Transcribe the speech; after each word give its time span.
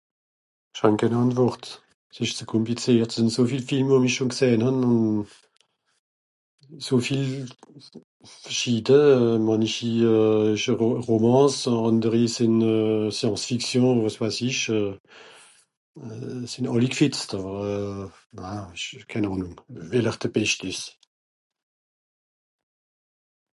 esch 0.73 0.81
hàn 0.83 0.95
kehn 0.99 1.15
àntwort 1.21 1.63
s'esch 2.13 2.33
zue 2.37 2.45
kòmpliziert 2.53 3.09
sìnn 3.13 3.33
so 3.35 3.41
viel 3.49 3.65
Film 3.71 3.87
wo 3.91 3.97
m'ìsch 4.01 4.15
schòn 4.17 4.31
gsehn 4.33 4.61
hàn 4.65 4.79
euh 4.91 5.21
so 6.85 6.95
viel 7.05 7.23
ver'schiide 8.43 8.99
mànichi 9.47 9.91
esche 10.53 10.71
romance 11.09 11.61
ànderi 11.89 12.23
sìnn 12.37 12.55
euh 12.75 13.07
science 13.17 13.43
fiction 13.49 13.83
o 13.97 14.01
wàs 14.03 14.15
weiss 14.21 14.39
ìsch 14.49 14.65
euh 14.77 14.91
sìnn 16.51 16.69
alli 16.73 16.89
g'wìtz 16.95 17.21
àwer 17.37 17.55
euh 17.71 18.03
na 18.37 18.49
esch 18.75 18.89
kehn 19.09 19.27
àwer 19.27 19.39
nìm 19.39 19.53
welle'r 19.91 20.17
de 20.21 20.27
bescht 20.35 20.59
esch 20.71 20.85